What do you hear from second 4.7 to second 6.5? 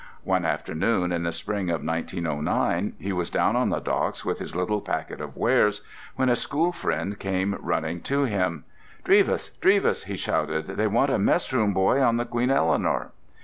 packet of wares, when a